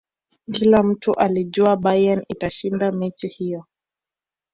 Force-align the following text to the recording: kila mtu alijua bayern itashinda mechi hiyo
kila 0.51 0.83
mtu 0.83 1.13
alijua 1.13 1.75
bayern 1.77 2.23
itashinda 2.29 2.91
mechi 2.91 3.27
hiyo 3.27 3.65